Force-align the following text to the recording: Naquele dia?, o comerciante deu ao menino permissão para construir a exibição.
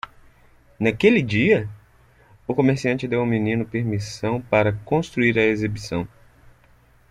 Naquele 0.79 1.21
dia?, 1.21 1.69
o 2.47 2.55
comerciante 2.55 3.07
deu 3.07 3.19
ao 3.19 3.25
menino 3.27 3.67
permissão 3.67 4.41
para 4.41 4.73
construir 4.73 5.37
a 5.37 5.43
exibição. 5.43 6.07